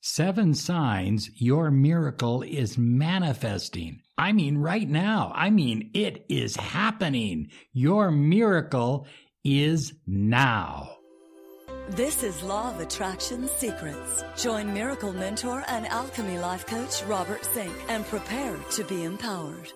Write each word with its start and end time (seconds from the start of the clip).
Seven 0.00 0.54
signs 0.54 1.28
your 1.40 1.72
miracle 1.72 2.42
is 2.42 2.78
manifesting. 2.78 4.00
I 4.16 4.32
mean, 4.32 4.56
right 4.56 4.88
now. 4.88 5.32
I 5.34 5.50
mean, 5.50 5.90
it 5.92 6.24
is 6.28 6.54
happening. 6.54 7.50
Your 7.72 8.12
miracle 8.12 9.08
is 9.42 9.94
now. 10.06 10.90
This 11.90 12.22
is 12.22 12.44
Law 12.44 12.70
of 12.72 12.78
Attraction 12.78 13.48
Secrets. 13.48 14.22
Join 14.36 14.72
Miracle 14.72 15.12
Mentor 15.12 15.64
and 15.66 15.84
Alchemy 15.88 16.38
Life 16.38 16.64
Coach 16.64 17.02
Robert 17.04 17.44
Zink 17.52 17.74
and 17.88 18.06
prepare 18.06 18.56
to 18.56 18.84
be 18.84 19.02
empowered. 19.02 19.72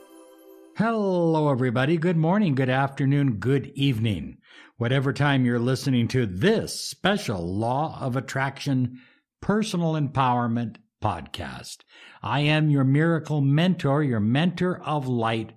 Hello, 0.77 1.50
everybody. 1.50 1.97
Good 1.97 2.16
morning, 2.16 2.55
good 2.55 2.70
afternoon, 2.70 3.39
good 3.39 3.73
evening. 3.75 4.39
Whatever 4.77 5.12
time 5.12 5.45
you're 5.45 5.59
listening 5.59 6.06
to 6.09 6.27
this 6.27 6.78
special 6.80 7.42
Law 7.59 7.98
of 8.00 8.14
Attraction 8.14 9.00
Personal 9.42 9.95
Empowerment 9.95 10.77
Podcast. 11.02 11.78
I 12.23 12.41
am 12.42 12.70
your 12.70 12.84
miracle 12.84 13.41
mentor, 13.41 14.05
your 14.05 14.20
mentor 14.20 14.80
of 14.84 15.08
light, 15.08 15.53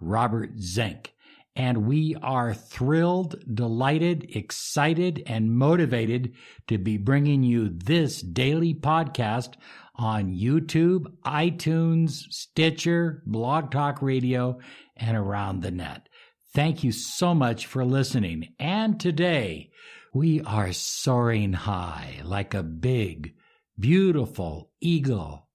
Robert 0.00 0.58
Zink. 0.58 1.14
And 1.54 1.86
we 1.86 2.16
are 2.22 2.52
thrilled, 2.52 3.36
delighted, 3.54 4.34
excited, 4.34 5.22
and 5.26 5.54
motivated 5.54 6.32
to 6.66 6.76
be 6.76 6.96
bringing 6.96 7.44
you 7.44 7.68
this 7.68 8.20
daily 8.20 8.74
podcast 8.74 9.54
on 9.94 10.34
YouTube, 10.34 11.06
iTunes, 11.24 12.24
Stitcher, 12.30 13.22
Blog 13.26 13.70
Talk 13.70 14.02
Radio, 14.02 14.58
and 14.96 15.16
around 15.16 15.62
the 15.62 15.70
net. 15.70 16.08
Thank 16.52 16.82
you 16.82 16.90
so 16.90 17.32
much 17.32 17.66
for 17.66 17.84
listening. 17.84 18.54
And 18.58 18.98
today 18.98 19.70
we 20.12 20.40
are 20.42 20.72
soaring 20.72 21.52
high 21.52 22.20
like 22.24 22.54
a 22.54 22.62
big, 22.62 23.34
beautiful 23.78 24.70
eagle 24.80 25.48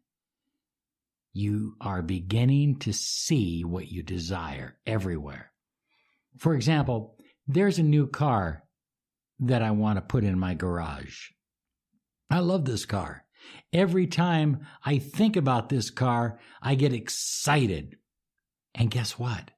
you 1.32 1.76
are 1.80 2.02
beginning 2.02 2.80
to 2.80 2.92
see 2.92 3.64
what 3.64 3.90
you 3.90 4.04
desire 4.04 4.76
everywhere. 4.86 5.52
For 6.38 6.54
example, 6.54 7.16
there's 7.48 7.80
a 7.80 7.84
new 7.84 8.08
car 8.08 8.65
that 9.40 9.62
I 9.62 9.72
want 9.72 9.98
to 9.98 10.02
put 10.02 10.24
in 10.24 10.40
my 10.40 10.54
garage. 10.54 11.30
I 12.30 12.40
love 12.40 12.66
this 12.66 12.86
car. 12.86 13.24
Every 13.72 14.08
time 14.08 14.66
I 14.84 14.98
think 14.98 15.36
about 15.36 15.70
this 15.70 15.90
car, 15.90 16.40
I 16.62 16.76
get 16.76 16.94
excited. 16.94 17.98
And 18.74 18.90
guess 18.90 19.20
what? 19.20 19.52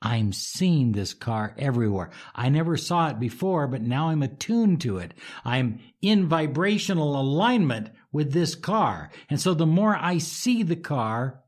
I'm 0.00 0.32
seeing 0.32 0.92
this 0.92 1.12
car 1.12 1.54
everywhere. 1.58 2.10
I 2.34 2.48
never 2.50 2.76
saw 2.76 3.08
it 3.08 3.18
before, 3.18 3.66
but 3.66 3.82
now 3.82 4.10
I'm 4.10 4.22
attuned 4.22 4.80
to 4.82 4.98
it. 4.98 5.12
I'm 5.44 5.80
in 6.00 6.28
vibrational 6.28 7.20
alignment 7.20 7.90
with 8.12 8.32
this 8.32 8.54
car. 8.54 9.10
And 9.28 9.40
so 9.40 9.54
the 9.54 9.66
more 9.66 9.96
I 9.96 10.18
see 10.18 10.62
the 10.62 10.76
car, 10.76 11.42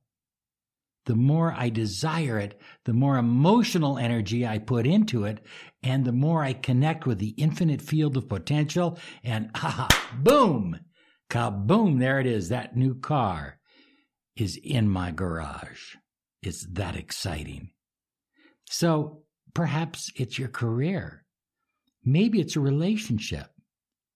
the 1.10 1.16
more 1.16 1.53
I 1.53 1.71
desire 1.71 2.38
it, 2.38 2.60
the 2.84 2.93
more 2.93 3.19
emotional 3.19 3.98
energy 3.98 4.47
I 4.47 4.59
put 4.59 4.87
into 4.87 5.25
it, 5.25 5.44
and 5.82 6.04
the 6.04 6.12
more 6.12 6.44
I 6.44 6.53
connect 6.53 7.04
with 7.04 7.19
the 7.19 7.34
infinite 7.37 7.82
field 7.82 8.16
of 8.16 8.28
potential, 8.28 8.97
and 9.25 9.50
ah, 9.56 9.88
boom, 10.22 10.78
kaboom, 11.28 11.99
there 11.99 12.20
it 12.20 12.26
is. 12.26 12.50
That 12.50 12.76
new 12.76 12.94
car 12.94 13.59
is 14.37 14.56
in 14.62 14.88
my 14.88 15.10
garage. 15.10 15.97
It's 16.43 16.65
that 16.75 16.94
exciting. 16.94 17.72
So 18.66 19.25
perhaps 19.53 20.12
it's 20.15 20.38
your 20.38 20.47
career. 20.47 21.25
Maybe 22.04 22.41
it's 22.41 22.54
a 22.54 22.60
relationship. 22.60 23.49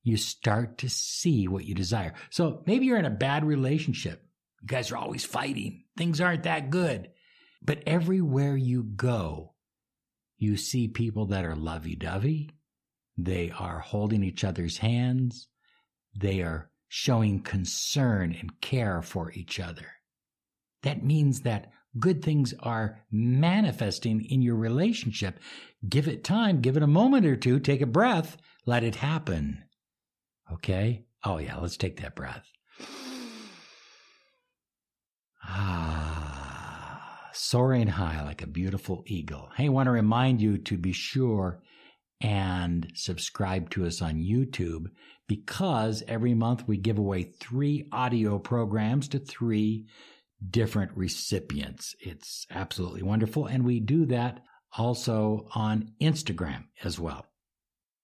You 0.04 0.16
start 0.16 0.78
to 0.78 0.88
see 0.88 1.49
what 1.49 1.65
you 1.65 1.75
desire. 1.75 2.15
So 2.31 2.62
maybe 2.69 2.87
you're 2.87 2.99
in 2.99 3.04
a 3.04 3.10
bad 3.10 3.44
relationship. 3.44 4.23
You 4.64 4.69
guys 4.69 4.91
are 4.91 4.97
always 4.97 5.26
fighting. 5.26 5.84
Things 5.94 6.22
aren't 6.22 6.44
that 6.44 6.70
good. 6.70 7.10
But 7.60 7.82
everywhere 7.86 8.56
you 8.56 8.83
go, 8.83 9.53
you 10.39 10.56
see 10.56 10.89
people 10.89 11.27
that 11.27 11.44
are 11.44 11.54
lovey 11.54 11.97
dovey. 11.97 12.48
They 13.18 13.53
are 13.59 13.80
holding 13.80 14.24
each 14.24 14.42
other's 14.42 14.78
hands. 14.78 15.48
They 16.18 16.41
are 16.41 16.71
showing 16.89 17.42
concern 17.42 18.34
and 18.41 18.59
care 18.62 19.03
for 19.03 19.33
each 19.33 19.60
other. 19.60 19.86
That 20.83 21.04
means 21.04 21.42
that 21.42 21.71
good 21.98 22.24
things 22.24 22.54
are 22.60 23.04
manifesting 23.10 24.24
in 24.24 24.41
your 24.41 24.56
relationship. 24.56 25.41
Give 25.86 26.09
it 26.09 26.24
time, 26.24 26.62
give 26.62 26.78
it 26.78 26.83
a 26.83 26.86
moment 26.86 27.27
or 27.27 27.36
two, 27.36 27.60
take 27.60 27.83
a 27.83 27.86
breath, 27.86 28.39
let 28.65 28.83
it 28.83 28.97
happen. 28.97 29.65
Okay? 30.50 31.04
Oh, 31.22 31.36
yeah, 31.36 31.59
let's 31.59 31.77
take 31.77 32.00
that 32.00 32.16
breath. 32.16 32.47
Ah, 35.46 37.30
soaring 37.32 37.88
high 37.88 38.22
like 38.24 38.42
a 38.42 38.46
beautiful 38.46 39.04
eagle. 39.06 39.50
Hey, 39.56 39.66
I 39.66 39.68
want 39.68 39.86
to 39.86 39.92
remind 39.92 40.41
you 40.41 40.58
to 40.58 40.78
be 40.78 40.92
sure 40.92 41.60
and 42.20 42.91
subscribe 42.94 43.70
to 43.70 43.86
us 43.86 44.00
on 44.00 44.16
YouTube 44.16 44.86
because 45.28 46.02
every 46.08 46.34
month 46.34 46.66
we 46.66 46.76
give 46.76 46.98
away 46.98 47.22
three 47.22 47.88
audio 47.92 48.38
programs 48.38 49.08
to 49.08 49.18
three 49.18 49.86
different 50.50 50.92
recipients. 50.96 51.94
It's 52.00 52.46
absolutely 52.50 53.02
wonderful. 53.02 53.46
And 53.46 53.64
we 53.64 53.80
do 53.80 54.06
that 54.06 54.41
also 54.76 55.46
on 55.54 55.92
Instagram 56.00 56.64
as 56.82 56.98
well. 56.98 57.26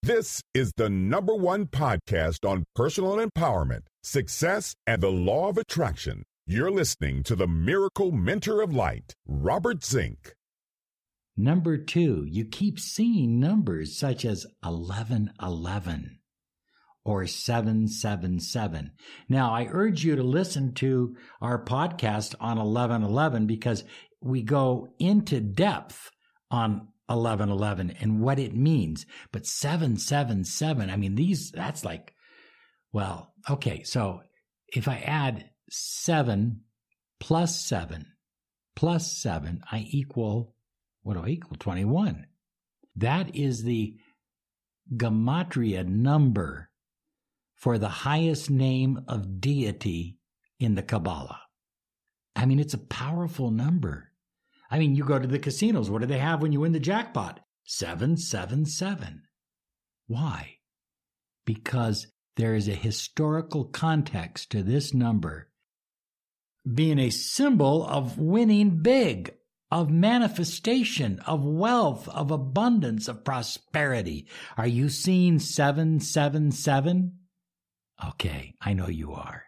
This 0.03 0.41
is 0.53 0.73
the 0.77 0.89
number 0.89 1.35
one 1.35 1.67
podcast 1.67 2.49
on 2.49 2.65
personal 2.75 3.17
empowerment, 3.17 3.81
success, 4.01 4.75
and 4.87 5.01
the 5.01 5.11
law 5.11 5.49
of 5.49 5.57
attraction. 5.57 6.23
You're 6.47 6.71
listening 6.71 7.21
to 7.23 7.35
the 7.35 7.47
Miracle 7.47 8.11
Mentor 8.11 8.63
of 8.63 8.73
Light, 8.73 9.13
Robert 9.27 9.85
Zink. 9.85 10.33
Number 11.37 11.77
two, 11.77 12.25
you 12.27 12.45
keep 12.45 12.79
seeing 12.79 13.39
numbers 13.39 13.95
such 13.95 14.25
as 14.25 14.47
1111 14.63 16.19
or 17.05 17.27
777. 17.27 18.91
Now, 19.29 19.53
I 19.53 19.67
urge 19.69 20.03
you 20.03 20.15
to 20.15 20.23
listen 20.23 20.73
to 20.73 21.15
our 21.41 21.63
podcast 21.63 22.33
on 22.39 22.57
1111 22.57 23.45
because 23.45 23.83
we 24.19 24.41
go 24.41 24.95
into 24.97 25.41
depth 25.41 26.09
on 26.49 26.87
1111 27.05 27.91
and 28.01 28.19
what 28.19 28.39
it 28.39 28.55
means. 28.55 29.05
But 29.31 29.45
777, 29.45 30.89
I 30.89 30.97
mean, 30.97 31.13
these, 31.13 31.51
that's 31.51 31.85
like, 31.85 32.15
well, 32.91 33.31
okay. 33.47 33.83
So 33.83 34.21
if 34.73 34.87
I 34.87 34.97
add 35.05 35.50
seven 35.71 36.61
plus 37.19 37.59
seven 37.59 38.05
plus 38.75 39.11
seven, 39.11 39.61
I 39.71 39.85
equal, 39.89 40.55
what 41.03 41.15
do 41.15 41.23
I 41.23 41.27
equal? 41.27 41.57
21. 41.57 42.25
That 42.95 43.35
is 43.35 43.63
the 43.63 43.95
gematria 44.91 45.85
number 45.85 46.69
for 47.55 47.77
the 47.77 47.89
highest 47.89 48.49
name 48.49 49.03
of 49.07 49.39
deity 49.39 50.17
in 50.59 50.75
the 50.75 50.81
Kabbalah. 50.81 51.41
I 52.35 52.45
mean, 52.45 52.59
it's 52.59 52.73
a 52.73 52.79
powerful 52.79 53.51
number. 53.51 54.11
I 54.69 54.79
mean, 54.79 54.95
you 54.95 55.03
go 55.03 55.19
to 55.19 55.27
the 55.27 55.39
casinos. 55.39 55.89
What 55.89 56.01
do 56.01 56.07
they 56.07 56.17
have 56.17 56.41
when 56.41 56.51
you 56.51 56.61
win 56.61 56.71
the 56.71 56.79
jackpot? 56.79 57.39
777. 57.65 59.23
Why? 60.07 60.57
Because 61.45 62.07
there 62.35 62.55
is 62.55 62.67
a 62.67 62.73
historical 62.73 63.65
context 63.65 64.49
to 64.51 64.63
this 64.63 64.93
number 64.93 65.50
being 66.71 66.99
a 66.99 67.09
symbol 67.09 67.85
of 67.85 68.17
winning 68.17 68.81
big, 68.81 69.33
of 69.71 69.89
manifestation, 69.89 71.19
of 71.21 71.43
wealth, 71.45 72.07
of 72.09 72.29
abundance, 72.31 73.07
of 73.07 73.23
prosperity. 73.23 74.27
Are 74.57 74.67
you 74.67 74.89
seeing 74.89 75.39
777? 75.39 77.13
Okay, 78.05 78.53
I 78.61 78.73
know 78.73 78.89
you 78.89 79.13
are. 79.13 79.45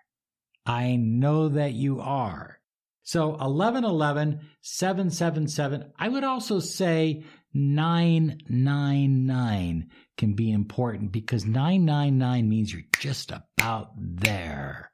I 0.65 0.95
know 0.95 1.49
that 1.49 1.73
you 1.73 1.99
are. 1.99 2.61
So 3.03 3.31
1111, 3.31 4.39
777. 4.61 5.91
I 5.99 6.07
would 6.07 6.23
also 6.23 6.61
say 6.61 7.25
999 7.53 9.89
can 10.17 10.33
be 10.33 10.51
important 10.51 11.11
because 11.11 11.45
999 11.45 12.49
means 12.49 12.71
you're 12.71 12.83
just 12.99 13.31
about 13.31 13.89
there. 13.97 14.92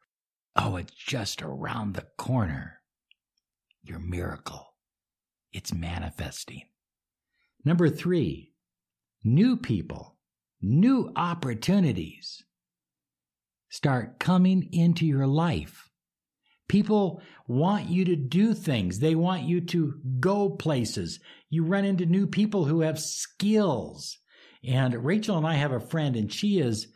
Oh, 0.56 0.76
it's 0.76 0.94
just 0.94 1.42
around 1.42 1.94
the 1.94 2.08
corner. 2.18 2.82
Your 3.84 4.00
miracle. 4.00 4.74
It's 5.52 5.74
manifesting. 5.74 6.64
Number 7.66 7.90
three, 7.90 8.54
new 9.24 9.58
people, 9.58 10.18
new 10.62 11.12
opportunities 11.16 12.44
start 13.70 14.20
coming 14.20 14.70
into 14.72 15.06
your 15.06 15.28
life. 15.28 15.90
People 16.68 17.22
want 17.48 17.90
you 17.90 18.06
to 18.06 18.16
do 18.16 18.54
things. 18.54 19.00
They 19.00 19.16
want 19.16 19.44
you 19.44 19.62
to 19.62 19.96
go 20.20 20.50
places. 20.50 21.20
You 21.50 21.64
run 21.64 21.84
into 21.84 22.06
new 22.06 22.28
people 22.28 22.66
who 22.66 22.82
have 22.82 23.00
skills. 23.00 24.18
And 24.64 25.04
Rachel 25.04 25.38
and 25.38 25.48
I 25.48 25.56
have 25.56 25.72
a 25.72 25.80
friend 25.80 26.16
and 26.16 26.32
she 26.32 26.60
is, 26.60 26.88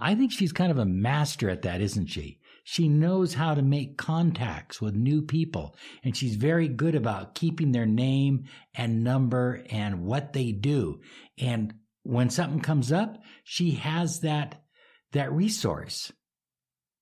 I 0.00 0.14
think 0.14 0.32
she's 0.32 0.52
kind 0.52 0.70
of 0.72 0.78
a 0.78 0.84
master 0.84 1.48
at 1.48 1.62
that, 1.62 1.80
isn't 1.80 2.06
she? 2.06 2.39
She 2.70 2.88
knows 2.88 3.34
how 3.34 3.54
to 3.54 3.62
make 3.62 3.98
contacts 3.98 4.80
with 4.80 4.94
new 4.94 5.22
people 5.22 5.74
and 6.04 6.16
she's 6.16 6.36
very 6.36 6.68
good 6.68 6.94
about 6.94 7.34
keeping 7.34 7.72
their 7.72 7.84
name 7.84 8.44
and 8.72 9.02
number 9.02 9.64
and 9.70 10.04
what 10.04 10.34
they 10.34 10.52
do. 10.52 11.00
And 11.36 11.74
when 12.04 12.30
something 12.30 12.60
comes 12.60 12.92
up, 12.92 13.20
she 13.42 13.72
has 13.72 14.20
that, 14.20 14.62
that 15.10 15.32
resource. 15.32 16.12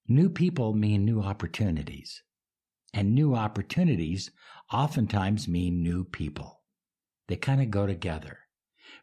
New 0.06 0.30
people 0.30 0.72
mean 0.72 1.04
new 1.04 1.20
opportunities, 1.20 2.22
and 2.94 3.14
new 3.14 3.34
opportunities 3.34 4.30
oftentimes 4.72 5.48
mean 5.48 5.82
new 5.82 6.02
people. 6.02 6.62
They 7.26 7.36
kind 7.36 7.60
of 7.60 7.70
go 7.70 7.86
together. 7.86 8.38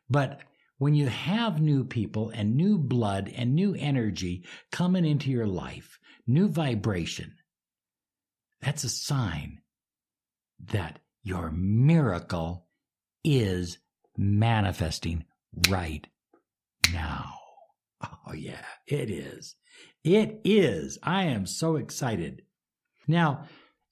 But 0.09 0.41
when 0.79 0.95
you 0.95 1.09
have 1.09 1.61
new 1.61 1.83
people 1.85 2.31
and 2.31 2.55
new 2.55 2.79
blood 2.79 3.31
and 3.35 3.53
new 3.53 3.75
energy 3.75 4.45
coming 4.71 5.05
into 5.05 5.29
your 5.29 5.45
life, 5.45 5.99
new 6.27 6.47
vibration, 6.47 7.33
that's 8.61 8.83
a 8.83 8.89
sign 8.89 9.61
that 10.71 10.99
your 11.23 11.51
miracle 11.51 12.67
is 13.23 13.77
manifesting 14.17 15.25
right 15.69 16.07
now. 16.91 17.33
Oh, 18.27 18.33
yeah, 18.33 18.65
it 18.87 19.09
is. 19.09 19.55
It 20.03 20.41
is. 20.43 20.99
I 21.01 21.23
am 21.25 21.45
so 21.45 21.75
excited. 21.75 22.43
Now, 23.07 23.45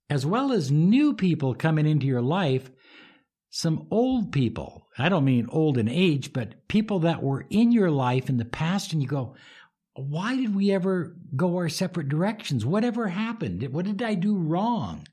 as 0.10 0.26
well 0.26 0.52
as 0.52 0.72
new 0.72 1.14
people 1.14 1.56
coming 1.56 1.88
into 1.88 2.06
your 2.06 2.22
life, 2.22 2.70
some 3.50 3.88
old 3.92 4.32
people, 4.32 4.88
I 4.98 5.10
don't 5.10 5.26
mean 5.26 5.48
old 5.50 5.78
in 5.78 5.88
age, 5.88 6.34
but 6.34 6.68
people 6.68 7.00
that 7.00 7.24
were 7.24 7.46
in 7.50 7.72
your 7.72 7.92
life 7.92 8.30
in 8.30 8.38
the 8.38 8.46
past, 8.46 8.94
and 8.94 9.02
you 9.02 9.08
go, 9.08 9.36
why 9.95 10.36
did 10.36 10.56
we 10.56 10.72
ever 10.72 11.16
go 11.36 11.57
our 11.57 11.69
separate 11.69 12.10
directions? 12.10 12.66
Whatever 12.66 13.07
happened? 13.07 13.68
What 13.72 13.86
did 13.86 14.01
I 14.01 14.16
do 14.16 14.36
wrong? 14.36 15.07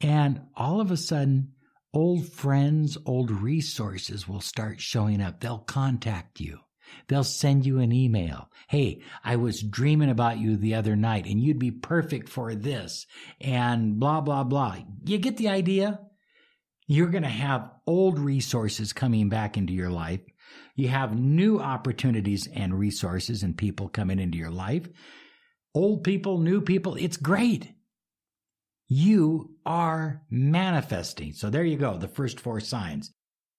And 0.00 0.42
all 0.54 0.80
of 0.80 0.90
a 0.90 0.96
sudden, 0.96 1.52
old 1.94 2.28
friends, 2.28 2.98
old 3.06 3.30
resources 3.30 4.28
will 4.28 4.42
start 4.42 4.80
showing 4.80 5.22
up. 5.22 5.40
They'll 5.40 5.58
contact 5.58 6.40
you. 6.40 6.60
They'll 7.08 7.24
send 7.24 7.66
you 7.66 7.78
an 7.78 7.92
email. 7.92 8.50
Hey, 8.68 9.02
I 9.24 9.36
was 9.36 9.62
dreaming 9.62 10.10
about 10.10 10.38
you 10.38 10.56
the 10.56 10.74
other 10.74 10.94
night 10.94 11.26
and 11.26 11.40
you'd 11.40 11.58
be 11.58 11.70
perfect 11.70 12.28
for 12.28 12.54
this 12.54 13.06
and 13.40 13.98
blah, 13.98 14.20
blah, 14.20 14.44
blah. 14.44 14.76
You 15.04 15.18
get 15.18 15.36
the 15.36 15.48
idea? 15.48 16.00
You're 16.86 17.08
going 17.08 17.24
to 17.24 17.28
have 17.28 17.70
old 17.86 18.18
resources 18.18 18.92
coming 18.92 19.28
back 19.28 19.56
into 19.56 19.72
your 19.72 19.90
life. 19.90 20.20
You 20.74 20.88
have 20.88 21.18
new 21.18 21.58
opportunities 21.58 22.48
and 22.54 22.78
resources 22.78 23.42
and 23.42 23.56
people 23.56 23.88
coming 23.88 24.18
into 24.18 24.38
your 24.38 24.50
life. 24.50 24.88
Old 25.74 26.04
people, 26.04 26.38
new 26.38 26.60
people. 26.60 26.94
It's 26.94 27.16
great. 27.16 27.72
You 28.88 29.56
are 29.66 30.22
manifesting. 30.30 31.32
So 31.32 31.50
there 31.50 31.64
you 31.64 31.76
go. 31.76 31.98
The 31.98 32.08
first 32.08 32.38
four 32.40 32.60
signs. 32.60 33.12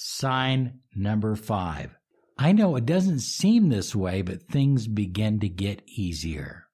Sign 0.00 0.78
number 0.94 1.34
five. 1.34 1.90
I 2.38 2.52
know 2.52 2.76
it 2.76 2.86
doesn't 2.86 3.18
seem 3.18 3.68
this 3.68 3.96
way, 3.96 4.22
but 4.22 4.44
things 4.44 4.86
begin 4.86 5.40
to 5.40 5.48
get 5.48 5.82
easier. 5.88 6.68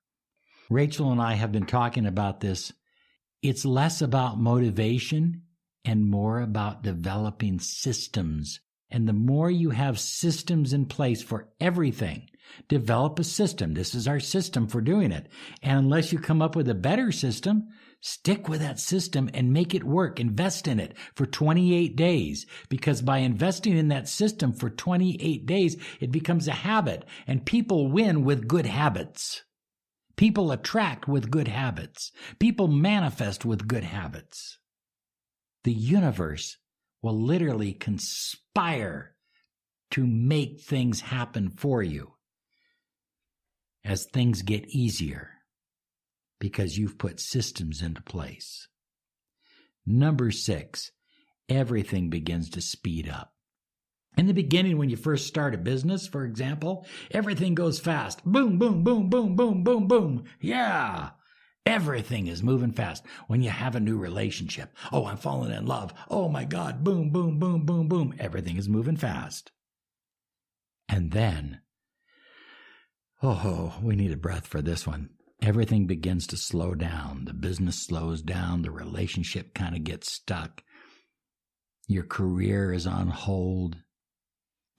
Rachel 0.69 1.11
and 1.11 1.23
I 1.23 1.33
have 1.33 1.51
been 1.51 1.65
talking 1.65 2.05
about 2.05 2.41
this. 2.41 2.75
It's 3.41 3.65
less 3.65 4.03
about 4.03 4.39
motivation 4.39 5.45
and 5.87 6.11
more 6.11 6.43
about 6.43 6.83
developing 6.83 7.61
systems. 7.61 8.61
And 8.91 9.09
the 9.09 9.15
more 9.15 9.51
you 9.51 9.71
have 9.71 9.99
systems 9.99 10.75
in 10.75 10.85
place 10.85 11.23
for 11.23 11.49
everything, 11.59 12.29
develop 12.69 13.19
a 13.19 13.25
system. 13.25 13.73
This 13.73 13.95
is 13.95 14.07
our 14.07 14.21
system 14.21 14.69
for 14.69 14.83
doing 14.83 15.13
it. 15.13 15.29
And 15.63 15.79
unless 15.79 16.13
you 16.13 16.19
come 16.19 16.43
up 16.43 16.55
with 16.55 16.69
a 16.69 16.75
better 16.75 17.11
system, 17.11 17.69
stick 18.05 18.51
with 18.51 18.61
that 18.61 18.79
system 18.79 19.31
and 19.33 19.51
make 19.51 19.75
it 19.75 19.83
work. 19.83 20.21
Invest 20.21 20.69
in 20.69 20.79
it 20.79 20.95
for 21.15 21.25
28 21.25 21.97
days 21.97 22.45
because 22.69 23.01
by 23.01 23.19
investing 23.19 23.79
in 23.79 23.89
that 23.89 24.09
system 24.09 24.53
for 24.53 24.69
28 24.69 25.47
days, 25.47 25.79
it 26.01 26.13
becomes 26.13 26.47
a 26.47 26.53
habit 26.53 27.07
and 27.27 27.47
people 27.47 27.91
win 27.91 28.23
with 28.23 28.47
good 28.47 28.67
habits. 28.67 29.43
People 30.17 30.53
attract 30.53 31.09
with 31.09 31.31
good 31.31 31.49
habits. 31.49 32.13
People 32.39 32.69
manifest 32.69 33.47
with 33.47 33.67
good 33.67 33.85
habits. 33.85 34.59
The 35.65 35.73
universe 35.73 36.59
will 37.01 37.19
literally 37.19 37.73
conspire 37.73 39.17
to 39.93 40.07
make 40.07 40.61
things 40.61 41.01
happen 41.01 41.49
for 41.49 41.83
you 41.83 42.13
as 43.83 44.05
things 44.05 44.43
get 44.43 44.67
easier 44.69 45.34
because 46.45 46.77
you've 46.77 46.99
put 46.99 47.19
systems 47.19 47.81
into 47.81 48.03
place. 48.03 48.69
Number 49.87 50.31
six, 50.31 50.93
everything 51.49 52.11
begins 52.11 52.51
to 52.51 52.61
speed 52.61 53.09
up. 53.09 53.33
In 54.19 54.27
the 54.27 54.35
beginning, 54.35 54.77
when 54.77 54.91
you 54.91 54.97
first 54.97 55.27
start 55.27 55.55
a 55.55 55.57
business, 55.57 56.07
for 56.07 56.23
example, 56.23 56.87
everything 57.11 57.55
goes 57.55 57.81
fast. 57.81 58.23
Boom, 58.27 58.59
boom, 58.59 58.85
boom, 58.85 59.09
boom, 59.09 59.37
boom, 59.37 59.65
boom, 59.65 59.89
boom. 59.89 60.25
Yeah. 60.39 61.13
Everything 61.65 62.27
is 62.27 62.43
moving 62.43 62.73
fast. 62.73 63.07
When 63.27 63.41
you 63.41 63.49
have 63.49 63.75
a 63.75 63.81
new 63.81 63.97
relationship, 63.97 64.77
oh, 64.93 65.07
I'm 65.07 65.17
falling 65.17 65.51
in 65.51 65.65
love. 65.65 65.95
Oh 66.11 66.29
my 66.29 66.45
God. 66.45 66.85
Boom, 66.85 67.09
boom, 67.09 67.39
boom, 67.39 67.65
boom, 67.65 67.89
boom. 67.89 68.15
Everything 68.19 68.59
is 68.59 68.69
moving 68.69 68.99
fast. 68.99 69.51
And 70.91 71.11
then, 71.11 71.63
oh, 73.23 73.79
we 73.83 73.97
need 73.97 74.13
a 74.13 74.19
breath 74.19 74.47
for 74.47 74.61
this 74.61 74.87
one. 74.87 75.09
Everything 75.43 75.87
begins 75.87 76.27
to 76.29 76.37
slow 76.37 76.75
down. 76.75 77.25
The 77.27 77.35
business 77.35 77.77
slows 77.77 78.23
down. 78.23 78.63
The 78.63 78.71
relationship 78.71 79.55
kind 79.55 79.77
of 79.77 79.85
gets 79.85 80.11
stuck. 80.11 80.63
Your 81.87 82.05
career 82.05 82.73
is 82.73 82.87
on 82.87 83.09
hold. 83.09 83.77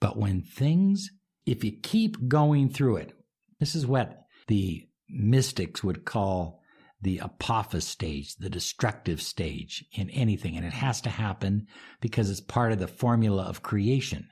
But 0.00 0.16
when 0.16 0.42
things, 0.42 1.10
if 1.44 1.62
you 1.62 1.72
keep 1.72 2.28
going 2.28 2.70
through 2.70 2.96
it, 2.96 3.12
this 3.60 3.74
is 3.74 3.86
what 3.86 4.24
the 4.48 4.88
mystics 5.08 5.84
would 5.84 6.04
call 6.04 6.60
the 7.00 7.18
apophis 7.18 7.86
stage, 7.86 8.34
the 8.36 8.50
destructive 8.50 9.22
stage 9.22 9.84
in 9.92 10.10
anything. 10.10 10.56
And 10.56 10.66
it 10.66 10.72
has 10.72 11.00
to 11.02 11.10
happen 11.10 11.66
because 12.00 12.30
it's 12.30 12.40
part 12.40 12.72
of 12.72 12.78
the 12.78 12.88
formula 12.88 13.44
of 13.44 13.62
creation. 13.62 14.28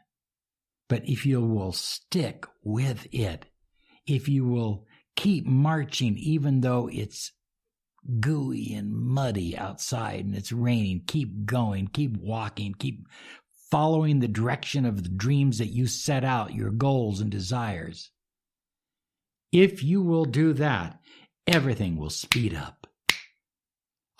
But 0.88 1.08
if 1.08 1.24
you 1.24 1.40
will 1.40 1.72
stick 1.72 2.46
with 2.62 3.06
it, 3.12 3.46
if 4.06 4.28
you 4.28 4.44
will 4.44 4.86
keep 5.16 5.46
marching, 5.46 6.16
even 6.18 6.60
though 6.60 6.88
it's 6.92 7.32
gooey 8.20 8.74
and 8.74 8.92
muddy 8.92 9.56
outside 9.56 10.24
and 10.24 10.34
it's 10.34 10.52
raining, 10.52 11.02
keep 11.06 11.46
going, 11.46 11.88
keep 11.88 12.16
walking, 12.16 12.74
keep 12.78 13.06
following 13.70 14.20
the 14.20 14.28
direction 14.28 14.84
of 14.84 15.02
the 15.02 15.08
dreams 15.08 15.58
that 15.58 15.68
you 15.68 15.86
set 15.86 16.24
out, 16.24 16.54
your 16.54 16.70
goals 16.70 17.20
and 17.20 17.30
desires. 17.30 18.10
If 19.52 19.82
you 19.82 20.02
will 20.02 20.24
do 20.24 20.52
that, 20.54 20.98
everything 21.46 21.96
will 21.96 22.10
speed 22.10 22.54
up. 22.54 22.86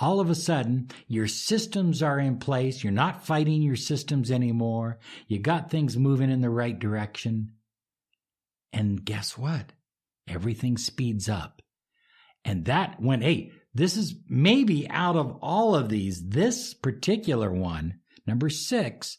All 0.00 0.18
of 0.18 0.28
a 0.28 0.34
sudden, 0.34 0.88
your 1.06 1.28
systems 1.28 2.02
are 2.02 2.18
in 2.18 2.38
place. 2.38 2.82
You're 2.82 2.92
not 2.92 3.24
fighting 3.24 3.62
your 3.62 3.76
systems 3.76 4.30
anymore. 4.30 4.98
You 5.28 5.38
got 5.38 5.70
things 5.70 5.96
moving 5.96 6.30
in 6.30 6.40
the 6.40 6.50
right 6.50 6.76
direction. 6.76 7.52
And 8.72 9.04
guess 9.04 9.38
what? 9.38 9.72
Everything 10.28 10.76
speeds 10.76 11.28
up. 11.28 11.62
And 12.44 12.66
that 12.66 12.96
when, 13.00 13.22
hey, 13.22 13.52
this 13.74 13.96
is 13.96 14.14
maybe 14.28 14.88
out 14.88 15.16
of 15.16 15.38
all 15.40 15.74
of 15.74 15.88
these, 15.88 16.22
this 16.28 16.74
particular 16.74 17.50
one 17.50 18.00
Number 18.26 18.48
six 18.48 19.18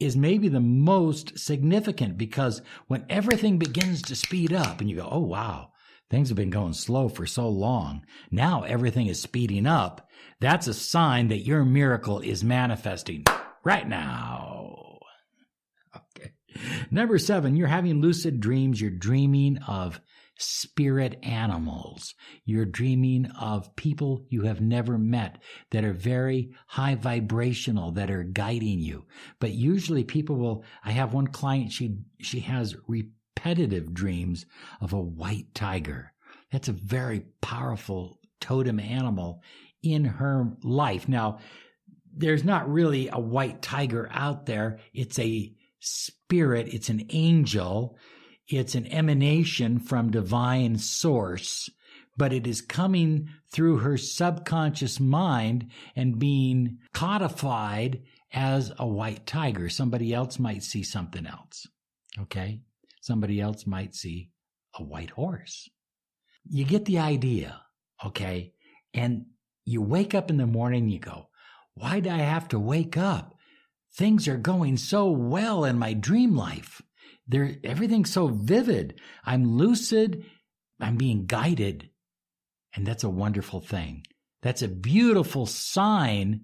is 0.00 0.16
maybe 0.16 0.48
the 0.48 0.60
most 0.60 1.38
significant 1.38 2.18
because 2.18 2.62
when 2.86 3.04
everything 3.08 3.58
begins 3.58 4.02
to 4.02 4.16
speed 4.16 4.52
up 4.52 4.80
and 4.80 4.88
you 4.88 4.96
go, 4.96 5.08
oh, 5.10 5.20
wow, 5.20 5.70
things 6.10 6.28
have 6.28 6.36
been 6.36 6.50
going 6.50 6.72
slow 6.72 7.08
for 7.08 7.26
so 7.26 7.48
long. 7.48 8.02
Now 8.30 8.62
everything 8.62 9.06
is 9.06 9.20
speeding 9.20 9.66
up. 9.66 10.08
That's 10.40 10.68
a 10.68 10.74
sign 10.74 11.28
that 11.28 11.44
your 11.44 11.64
miracle 11.64 12.20
is 12.20 12.44
manifesting 12.44 13.24
right 13.64 13.88
now. 13.88 14.57
Number 16.90 17.18
seven, 17.18 17.56
you're 17.56 17.68
having 17.68 18.00
lucid 18.00 18.40
dreams. 18.40 18.80
You're 18.80 18.90
dreaming 18.90 19.58
of 19.66 20.00
spirit 20.38 21.18
animals. 21.22 22.14
You're 22.44 22.64
dreaming 22.64 23.26
of 23.40 23.74
people 23.76 24.24
you 24.28 24.42
have 24.42 24.60
never 24.60 24.96
met 24.96 25.42
that 25.70 25.84
are 25.84 25.92
very 25.92 26.50
high 26.68 26.94
vibrational, 26.94 27.92
that 27.92 28.10
are 28.10 28.22
guiding 28.22 28.78
you. 28.78 29.04
But 29.40 29.52
usually 29.52 30.04
people 30.04 30.36
will, 30.36 30.64
I 30.84 30.92
have 30.92 31.12
one 31.12 31.26
client, 31.26 31.72
she, 31.72 31.98
she 32.20 32.40
has 32.40 32.76
repetitive 32.86 33.92
dreams 33.92 34.46
of 34.80 34.92
a 34.92 35.00
white 35.00 35.54
tiger. 35.54 36.12
That's 36.52 36.68
a 36.68 36.72
very 36.72 37.26
powerful 37.40 38.20
totem 38.40 38.78
animal 38.78 39.42
in 39.82 40.04
her 40.04 40.52
life. 40.62 41.08
Now, 41.08 41.40
there's 42.16 42.44
not 42.44 42.70
really 42.70 43.08
a 43.08 43.18
white 43.18 43.60
tiger 43.60 44.08
out 44.12 44.46
there. 44.46 44.80
It's 44.92 45.18
a 45.18 45.52
spirit. 45.80 46.68
It's 46.72 46.88
an 46.88 47.06
angel 47.10 47.98
it's 48.48 48.74
an 48.74 48.86
emanation 48.86 49.78
from 49.78 50.10
divine 50.10 50.78
source, 50.78 51.68
but 52.16 52.32
it 52.32 52.46
is 52.46 52.62
coming 52.62 53.28
through 53.52 53.78
her 53.78 53.98
subconscious 53.98 54.98
mind 54.98 55.70
and 55.94 56.18
being 56.18 56.78
codified 56.94 58.02
as 58.32 58.72
a 58.78 58.86
white 58.86 59.26
tiger. 59.26 59.68
Somebody 59.68 60.14
else 60.14 60.38
might 60.38 60.62
see 60.62 60.82
something 60.82 61.26
else. 61.26 61.66
Okay. 62.22 62.62
Somebody 63.02 63.40
else 63.40 63.66
might 63.66 63.94
see 63.94 64.30
a 64.74 64.82
white 64.82 65.10
horse. 65.10 65.68
You 66.48 66.64
get 66.64 66.86
the 66.86 66.98
idea. 66.98 67.60
Okay. 68.04 68.54
And 68.94 69.26
you 69.66 69.82
wake 69.82 70.14
up 70.14 70.30
in 70.30 70.38
the 70.38 70.46
morning, 70.46 70.88
you 70.88 70.98
go, 70.98 71.28
why 71.74 72.00
do 72.00 72.08
I 72.08 72.18
have 72.18 72.48
to 72.48 72.58
wake 72.58 72.96
up? 72.96 73.37
Things 73.94 74.28
are 74.28 74.36
going 74.36 74.76
so 74.76 75.10
well 75.10 75.64
in 75.64 75.78
my 75.78 75.92
dream 75.92 76.36
life. 76.36 76.82
There, 77.26 77.56
everything's 77.64 78.12
so 78.12 78.28
vivid. 78.28 79.00
I'm 79.24 79.56
lucid. 79.56 80.24
I'm 80.80 80.96
being 80.96 81.26
guided. 81.26 81.90
And 82.74 82.86
that's 82.86 83.04
a 83.04 83.10
wonderful 83.10 83.60
thing. 83.60 84.04
That's 84.42 84.62
a 84.62 84.68
beautiful 84.68 85.46
sign 85.46 86.42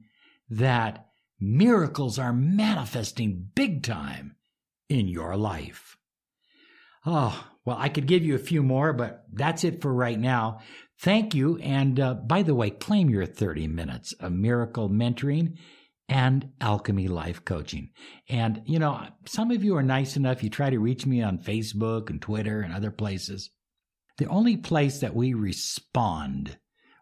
that 0.51 1.07
miracles 1.41 2.19
are 2.19 2.33
manifesting 2.33 3.51
big 3.55 3.83
time 3.83 4.37
in 4.89 5.09
your 5.09 5.37
life. 5.37 5.97
Oh, 7.07 7.49
well, 7.65 7.77
I 7.79 7.89
could 7.89 8.07
give 8.07 8.25
you 8.25 8.35
a 8.35 8.39
few 8.39 8.63
more, 8.63 8.93
but 8.93 9.25
that's 9.33 9.65
it 9.65 9.81
for 9.81 9.93
right 9.93 10.19
now. 10.19 10.61
Thank 11.01 11.35
you. 11.35 11.59
And 11.59 11.99
uh, 12.01 12.15
by 12.15 12.43
the 12.43 12.55
way, 12.55 12.71
claim 12.71 13.11
your 13.11 13.27
30 13.27 13.69
minutes 13.69 14.13
of 14.15 14.33
miracle 14.33 14.89
mentoring 14.89 15.57
and 16.09 16.51
Alchemy 16.61 17.09
Life 17.09 17.45
Coaching. 17.45 17.91
And, 18.29 18.63
you 18.67 18.79
know, 18.79 19.07
some 19.27 19.51
of 19.51 19.65
you 19.65 19.77
are 19.77 19.83
nice 19.83 20.17
enough, 20.17 20.43
you 20.43 20.51
try 20.51 20.71
to 20.71 20.79
reach 20.79 21.07
me 21.07 21.23
on 21.23 21.39
Facebook 21.39 22.11
and 22.11 22.21
Twitter 22.21 22.61
and 22.61 22.75
other 22.75 22.91
places. 22.91 23.51
The 24.19 24.27
only 24.27 24.57
place 24.57 25.01
that 25.01 25.15
we 25.15 25.35
respond 25.35 26.59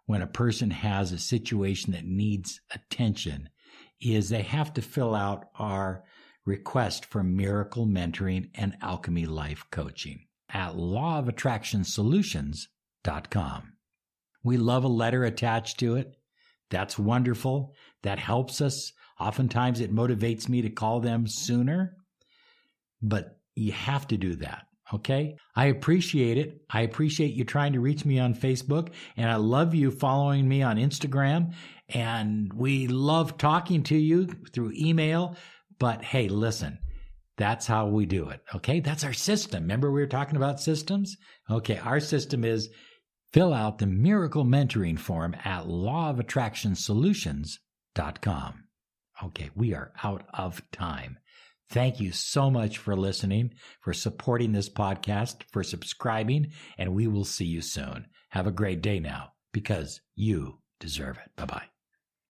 when 0.07 0.23
a 0.23 0.27
person 0.27 0.71
has 0.71 1.13
a 1.13 1.19
situation 1.19 1.93
that 1.93 2.05
needs 2.05 2.61
attention 2.71 3.49
is 4.01 4.29
they 4.29 4.43
have 4.43 4.73
to 4.75 4.83
fill 4.83 5.15
out 5.15 5.47
our 5.59 6.05
request 6.45 7.05
for 7.05 7.23
miracle 7.23 7.87
mentoring 7.87 8.51
and 8.55 8.77
alchemy 8.83 9.27
life 9.27 9.65
coaching 9.71 10.27
at 10.49 10.75
lawofattractionsolutions.com. 10.75 13.73
We 14.45 14.57
love 14.57 14.83
a 14.85 14.89
letter 14.89 15.25
attached 15.25 15.79
to 15.81 15.97
it. 15.97 16.17
That's 16.71 16.97
wonderful. 16.99 17.75
That 18.03 18.19
helps 18.19 18.61
us. 18.61 18.93
Oftentimes 19.21 19.81
it 19.81 19.95
motivates 19.95 20.49
me 20.49 20.63
to 20.63 20.71
call 20.71 21.01
them 21.01 21.27
sooner, 21.27 21.97
but 23.01 23.39
you 23.55 23.73
have 23.73 24.07
to 24.09 24.17
do 24.17 24.35
that. 24.37 24.67
Okay. 24.95 25.37
I 25.57 25.67
appreciate 25.67 26.37
it. 26.39 26.61
I 26.69 26.83
appreciate 26.83 27.33
you 27.33 27.45
trying 27.45 27.73
to 27.73 27.81
reach 27.81 28.05
me 28.05 28.19
on 28.19 28.35
Facebook 28.35 28.93
and 29.17 29.31
I 29.31 29.37
love 29.37 29.75
you 29.75 29.91
following 29.91 30.47
me 30.47 30.63
on 30.63 30.77
Instagram 30.77 31.55
and 31.89 32.53
we 32.53 32.89
love 32.89 33.39
talking 33.39 33.83
to 33.85 33.97
you 33.97 34.27
through 34.53 34.73
email. 34.77 35.37
But 35.79 36.05
hey, 36.05 36.29
listen, 36.29 36.79
that's 37.39 37.67
how 37.67 37.87
we 37.87 38.05
do 38.07 38.29
it. 38.29 38.41
Okay. 38.55 38.81
That's 38.81 39.05
our 39.05 39.15
system. 39.15 39.63
Remember, 39.63 39.91
we 39.91 40.01
were 40.01 40.07
talking 40.07 40.37
about 40.37 40.61
systems? 40.61 41.17
Okay. 41.51 41.79
Our 41.79 42.01
system 42.01 42.45
is 42.45 42.69
fill 43.33 43.55
out 43.55 43.79
the 43.79 43.87
miracle 43.87 44.45
mentoring 44.45 44.99
form 44.99 45.35
at 45.45 45.67
lawofattractionsolutions.com. 47.97 48.65
Okay. 49.25 49.51
We 49.55 49.75
are 49.75 49.93
out 50.03 50.25
of 50.35 50.63
time. 50.73 51.19
Thank 51.71 52.01
you 52.01 52.13
so 52.13 52.51
much 52.51 52.79
for 52.79 52.97
listening, 52.97 53.55
for 53.81 53.95
supporting 53.95 54.53
this 54.53 54.69
podcast, 54.69 55.43
for 55.53 55.63
subscribing, 55.63 56.53
and 56.77 56.95
we 56.95 57.07
will 57.07 57.25
see 57.25 57.47
you 57.47 57.63
soon. 57.63 58.07
Have 58.31 58.47
a 58.47 58.53
great 58.53 58.83
day 58.83 58.99
now 59.01 59.33
because 59.53 60.01
you 60.15 60.59
deserve 60.81 61.19
it. 61.19 61.31
Bye 61.37 61.47
bye. 61.47 61.72